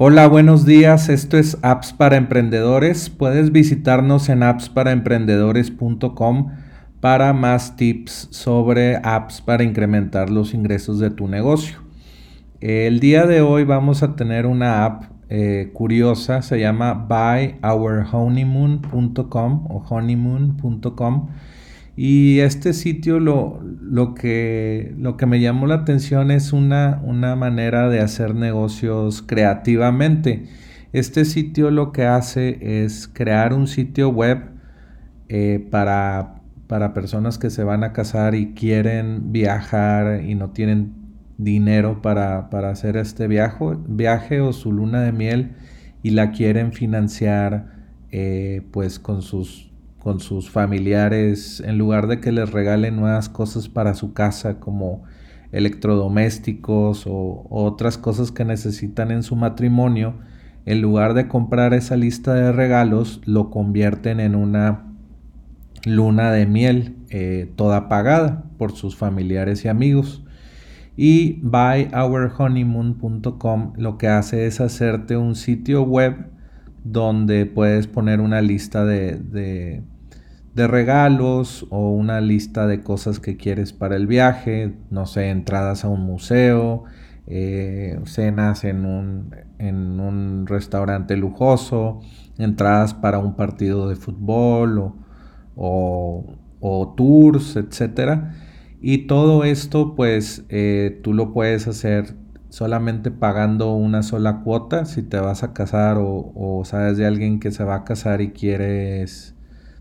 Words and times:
Hola, 0.00 0.28
buenos 0.28 0.64
días. 0.64 1.08
Esto 1.08 1.38
es 1.38 1.58
Apps 1.60 1.92
para 1.92 2.16
Emprendedores. 2.16 3.10
Puedes 3.10 3.50
visitarnos 3.50 4.28
en 4.28 4.44
appsparaemprendedores.com 4.44 6.52
para 7.00 7.32
más 7.32 7.74
tips 7.74 8.28
sobre 8.30 9.00
apps 9.02 9.40
para 9.40 9.64
incrementar 9.64 10.30
los 10.30 10.54
ingresos 10.54 11.00
de 11.00 11.10
tu 11.10 11.26
negocio. 11.26 11.78
El 12.60 13.00
día 13.00 13.26
de 13.26 13.40
hoy 13.40 13.64
vamos 13.64 14.04
a 14.04 14.14
tener 14.14 14.46
una 14.46 14.84
app 14.84 15.02
eh, 15.30 15.72
curiosa, 15.74 16.42
se 16.42 16.60
llama 16.60 16.94
buyourhoneymoon.com 16.94 19.66
o 19.68 19.84
honeymoon.com 19.88 21.28
y 22.00 22.38
este 22.38 22.74
sitio 22.74 23.18
lo, 23.18 23.60
lo, 23.60 24.14
que, 24.14 24.94
lo 24.96 25.16
que 25.16 25.26
me 25.26 25.40
llamó 25.40 25.66
la 25.66 25.74
atención 25.74 26.30
es 26.30 26.52
una, 26.52 27.02
una 27.02 27.34
manera 27.34 27.88
de 27.88 27.98
hacer 27.98 28.36
negocios 28.36 29.20
creativamente. 29.20 30.44
Este 30.92 31.24
sitio 31.24 31.72
lo 31.72 31.90
que 31.90 32.04
hace 32.04 32.84
es 32.84 33.08
crear 33.08 33.52
un 33.52 33.66
sitio 33.66 34.10
web 34.10 34.44
eh, 35.28 35.66
para, 35.72 36.40
para 36.68 36.94
personas 36.94 37.36
que 37.36 37.50
se 37.50 37.64
van 37.64 37.82
a 37.82 37.92
casar 37.92 38.36
y 38.36 38.54
quieren 38.54 39.32
viajar 39.32 40.22
y 40.22 40.36
no 40.36 40.50
tienen 40.50 40.92
dinero 41.36 42.00
para, 42.00 42.48
para 42.48 42.70
hacer 42.70 42.96
este 42.96 43.26
viaje, 43.26 43.76
viaje 43.88 44.40
o 44.40 44.52
su 44.52 44.70
luna 44.70 45.02
de 45.02 45.10
miel 45.10 45.56
y 46.04 46.10
la 46.10 46.30
quieren 46.30 46.72
financiar 46.72 47.72
eh, 48.12 48.62
pues 48.70 49.00
con 49.00 49.20
sus 49.20 49.72
con 49.98 50.20
sus 50.20 50.50
familiares, 50.50 51.62
en 51.64 51.78
lugar 51.78 52.06
de 52.06 52.20
que 52.20 52.32
les 52.32 52.50
regalen 52.50 52.96
nuevas 52.96 53.28
cosas 53.28 53.68
para 53.68 53.94
su 53.94 54.12
casa 54.12 54.60
como 54.60 55.04
electrodomésticos 55.52 57.06
o, 57.06 57.46
otras 57.50 57.98
cosas 57.98 58.30
que 58.30 58.44
necesitan 58.44 59.10
en 59.10 59.22
su 59.22 59.36
matrimonio, 59.36 60.14
en 60.66 60.82
lugar 60.82 61.14
de 61.14 61.28
comprar 61.28 61.72
esa 61.74 61.96
lista 61.96 62.34
de 62.34 62.52
regalos, 62.52 63.22
lo 63.24 63.50
convierten 63.50 64.20
en 64.20 64.34
una 64.34 64.84
luna 65.84 66.32
de 66.32 66.46
miel 66.46 66.96
eh, 67.10 67.52
toda 67.56 67.88
pagada 67.88 68.44
por 68.58 68.72
sus 68.72 68.96
familiares 68.96 69.64
y 69.64 69.68
amigos. 69.68 70.24
Y 70.96 71.40
buyourhoneymoon.com 71.42 73.72
lo 73.76 73.98
que 73.98 74.08
hace 74.08 74.46
es 74.46 74.60
hacerte 74.60 75.16
un 75.16 75.36
sitio 75.36 75.82
web 75.82 76.26
donde 76.84 77.46
puedes 77.46 77.86
poner 77.86 78.20
una 78.20 78.40
lista 78.40 78.84
de, 78.84 79.16
de, 79.16 79.82
regalos 80.66 81.66
o 81.70 81.90
una 81.90 82.20
lista 82.20 82.66
de 82.66 82.82
cosas 82.82 83.20
que 83.20 83.36
quieres 83.36 83.72
para 83.72 83.96
el 83.96 84.06
viaje, 84.06 84.74
no 84.90 85.06
sé, 85.06 85.30
entradas 85.30 85.84
a 85.84 85.88
un 85.88 86.00
museo, 86.00 86.84
eh, 87.26 88.00
cenas 88.04 88.64
en 88.64 88.84
un, 88.84 89.34
en 89.58 90.00
un, 90.00 90.46
restaurante 90.46 91.16
lujoso, 91.16 92.00
entradas 92.38 92.94
para 92.94 93.18
un 93.18 93.36
partido 93.36 93.88
de 93.88 93.96
fútbol 93.96 94.94
o, 95.56 96.24
o, 96.60 96.94
tours, 96.96 97.56
etc. 97.56 98.22
Y 98.80 99.06
todo 99.06 99.44
esto 99.44 99.94
pues 99.94 100.44
eh, 100.48 101.00
tú 101.02 101.12
lo 101.12 101.32
puedes 101.32 101.68
hacer 101.68 102.16
solamente 102.50 103.10
pagando 103.10 103.74
una 103.74 104.02
sola 104.02 104.40
cuota 104.42 104.84
si 104.84 105.02
te 105.02 105.18
vas 105.18 105.42
a 105.42 105.52
casar 105.52 105.98
o, 106.00 106.62
sabes 106.64 106.96
de 106.96 107.06
alguien 107.06 107.40
que 107.40 107.50
se 107.50 107.64
va 107.64 107.76
a 107.76 107.84
casar 107.84 108.20
y 108.20 108.30
quieres, 108.30 109.34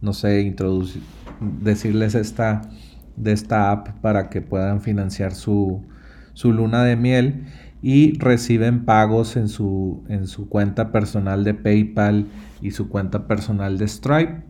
no 0.00 0.12
sé, 0.12 0.42
introducir, 0.42 1.02
decirles 1.40 2.14
esta, 2.14 2.62
de 3.16 3.32
esta 3.32 3.70
app 3.70 3.88
para 4.00 4.28
que 4.30 4.40
puedan 4.40 4.80
financiar 4.80 5.34
su, 5.34 5.82
su 6.34 6.52
luna 6.52 6.84
de 6.84 6.96
miel 6.96 7.46
y 7.82 8.18
reciben 8.18 8.84
pagos 8.84 9.36
en 9.36 9.48
su, 9.48 10.04
en 10.08 10.26
su 10.26 10.48
cuenta 10.48 10.90
personal 10.90 11.44
de 11.44 11.54
PayPal 11.54 12.26
y 12.60 12.72
su 12.72 12.88
cuenta 12.88 13.26
personal 13.26 13.78
de 13.78 13.86
Stripe. 13.86 14.42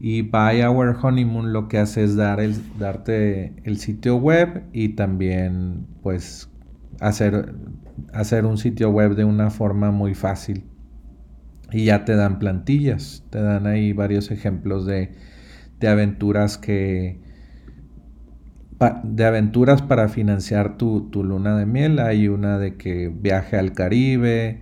Y 0.00 0.22
Buy 0.22 0.62
Our 0.62 0.96
Honeymoon 1.00 1.52
lo 1.52 1.68
que 1.68 1.78
hace 1.78 2.04
es 2.04 2.16
dar 2.16 2.40
el, 2.40 2.56
darte 2.78 3.54
el 3.64 3.78
sitio 3.78 4.16
web 4.16 4.64
y 4.72 4.90
también 4.90 5.86
pues 6.02 6.50
hacer, 7.00 7.54
hacer 8.12 8.44
un 8.44 8.58
sitio 8.58 8.90
web 8.90 9.14
de 9.14 9.24
una 9.24 9.50
forma 9.50 9.90
muy 9.90 10.14
fácil. 10.14 10.64
Y 11.72 11.86
ya 11.86 12.04
te 12.04 12.14
dan 12.14 12.38
plantillas, 12.38 13.24
te 13.30 13.40
dan 13.40 13.66
ahí 13.66 13.92
varios 13.92 14.30
ejemplos 14.30 14.86
de, 14.86 15.12
de 15.80 15.88
aventuras 15.88 16.58
que, 16.58 17.20
de 19.02 19.24
aventuras 19.24 19.82
para 19.82 20.08
financiar 20.08 20.76
tu, 20.76 21.08
luna 21.12 21.56
de 21.56 21.66
miel. 21.66 21.98
Hay 21.98 22.28
una 22.28 22.58
de 22.58 22.76
que 22.76 23.08
viaje 23.08 23.56
al 23.56 23.72
Caribe, 23.72 24.60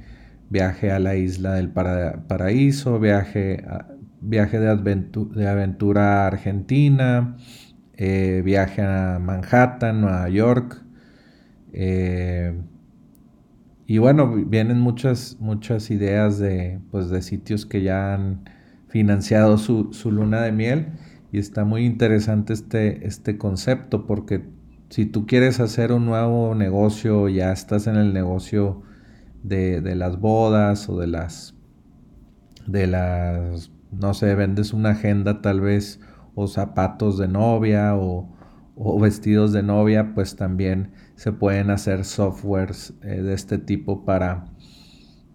viaje 0.50 0.90
a 0.90 0.98
la 0.98 1.16
isla 1.16 1.54
del 1.54 1.70
paraíso, 1.70 2.98
viaje, 2.98 3.64
viaje 4.20 4.58
de, 4.58 4.76
de, 5.34 5.48
aventura 5.48 6.24
a 6.24 6.26
Argentina, 6.26 7.36
eh, 7.94 8.42
viaje 8.44 8.82
a 8.82 9.18
Manhattan, 9.18 10.00
Nueva 10.02 10.28
York, 10.28 10.82
eh, 11.72 12.54
y 13.92 13.98
bueno, 13.98 14.32
vienen 14.46 14.80
muchas, 14.80 15.36
muchas 15.38 15.90
ideas 15.90 16.38
de, 16.38 16.80
pues, 16.90 17.10
de 17.10 17.20
sitios 17.20 17.66
que 17.66 17.82
ya 17.82 18.14
han 18.14 18.48
financiado 18.88 19.58
su, 19.58 19.92
luna 20.10 20.40
de 20.40 20.50
miel. 20.50 20.92
Y 21.30 21.36
está 21.36 21.66
muy 21.66 21.84
interesante 21.84 22.54
este, 22.54 23.06
este 23.06 23.36
concepto 23.36 24.06
porque 24.06 24.48
si 24.88 25.04
tú 25.04 25.26
quieres 25.26 25.60
hacer 25.60 25.92
un 25.92 26.06
nuevo 26.06 26.54
negocio, 26.54 27.28
ya 27.28 27.52
estás 27.52 27.86
en 27.86 27.96
el 27.96 28.14
negocio 28.14 28.80
de, 29.42 29.82
de 29.82 29.94
las 29.94 30.18
bodas 30.18 30.88
o 30.88 30.98
de 30.98 31.08
las, 31.08 31.54
de 32.66 32.86
las, 32.86 33.72
no 33.90 34.14
sé, 34.14 34.34
vendes 34.34 34.72
una 34.72 34.92
agenda 34.92 35.42
tal 35.42 35.60
vez 35.60 36.00
o 36.34 36.46
zapatos 36.46 37.18
de 37.18 37.28
novia 37.28 37.94
o, 37.94 38.34
o 38.74 38.98
vestidos 38.98 39.52
de 39.52 39.62
novia, 39.62 40.14
pues 40.14 40.36
también 40.36 40.92
se 41.16 41.32
pueden 41.32 41.70
hacer 41.70 42.04
softwares 42.04 42.94
eh, 43.02 43.22
de 43.22 43.34
este 43.34 43.58
tipo 43.58 44.04
para, 44.04 44.46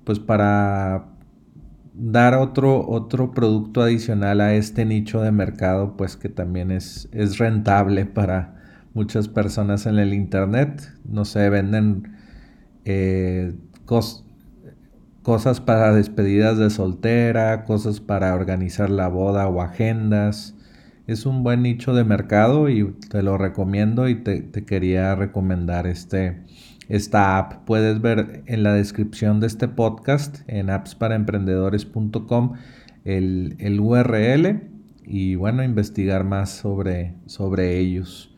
pues 0.04 0.20
para 0.20 1.10
dar 1.94 2.36
otro, 2.36 2.88
otro 2.88 3.34
producto 3.34 3.82
adicional 3.82 4.42
a 4.42 4.54
este 4.54 4.86
nicho 4.86 5.22
de 5.22 5.32
mercado, 5.32 5.96
pues 5.98 6.18
que 6.18 6.30
también 6.30 6.72
es, 6.72 7.10
es 7.12 7.38
rentable 7.38 8.06
para 8.06 8.56
muchas 8.94 9.28
personas 9.28 9.86
en 9.86 10.00
el 10.00 10.14
internet. 10.14 10.92
No 11.06 11.26
sé, 11.26 11.50
venden 11.50 12.16
eh, 12.86 13.56
cosas 13.86 15.62
para 15.62 15.94
despedidas 15.94 16.58
de 16.58 16.70
soltera, 16.70 17.64
cosas 17.64 18.00
para 18.00 18.34
organizar 18.34 18.90
la 18.90 19.08
boda 19.08 19.48
o 19.48 19.62
agendas 19.62 20.56
es 21.08 21.26
un 21.26 21.42
buen 21.42 21.64
nicho 21.64 21.96
de 21.96 22.04
mercado 22.04 22.70
y 22.70 22.92
te 23.10 23.24
lo 23.24 23.38
recomiendo 23.38 24.10
y 24.10 24.16
te, 24.16 24.52
quería 24.66 25.16
recomendar 25.16 25.88
este, 25.88 26.44
esta 26.90 27.38
app. 27.38 27.66
Puedes 27.66 28.02
ver 28.02 28.44
en 28.46 28.64
la 28.64 28.74
descripción 28.74 29.40
de 29.40 29.48
este 29.48 29.70
podcast 29.70 30.42
en 30.48 30.70
appsparaemprendedores.com 30.70 32.56
el, 33.06 33.56
el 33.60 33.80
URL 33.80 34.64
y 35.06 35.36
bueno, 35.36 35.64
investigar 35.64 36.26
más 36.26 36.50
sobre, 36.50 37.14
sobre 37.26 37.80
ellos. 37.80 38.36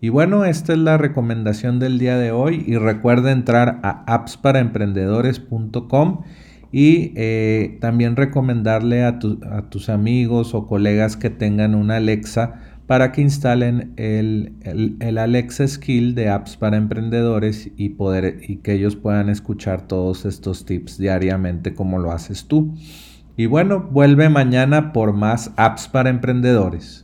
Y 0.00 0.10
bueno, 0.10 0.44
esta 0.44 0.74
es 0.74 0.78
la 0.78 0.98
recomendación 0.98 1.80
del 1.80 1.98
día 1.98 2.16
de 2.16 2.30
hoy 2.30 2.62
y 2.66 2.76
recuerda 2.76 3.32
entrar 3.32 3.80
a 3.82 4.04
appsparaemprendedores.com 4.06 6.22
y 6.72 7.12
eh, 7.16 7.78
también 7.80 8.16
recomendarle 8.16 9.04
a, 9.04 9.18
tus 9.18 9.88
amigos 9.88 10.54
o 10.54 10.66
colegas 10.66 11.16
que 11.16 11.30
tengan 11.30 11.74
una 11.74 11.96
Alexa 11.96 12.60
para 12.86 13.10
que 13.12 13.20
instalen 13.20 13.92
el, 13.96 14.54
el, 15.00 15.18
Alexa 15.18 15.66
Skill 15.66 16.14
de 16.14 16.28
apps 16.28 16.56
para 16.56 16.76
emprendedores 16.76 17.70
y, 17.76 17.90
poder, 17.90 18.40
y 18.46 18.56
que 18.58 18.74
ellos 18.74 18.94
puedan 18.94 19.28
escuchar 19.28 19.88
todos 19.88 20.24
estos 20.24 20.64
tips 20.64 20.98
diariamente 20.98 21.74
como 21.74 21.98
lo 21.98 22.12
haces 22.12 22.46
tú. 22.46 22.74
Y 23.36 23.46
bueno, 23.46 23.88
vuelve 23.90 24.28
mañana 24.28 24.92
por 24.92 25.12
más 25.12 25.52
apps 25.56 25.88
para 25.88 26.08
emprendedores. 26.08 26.86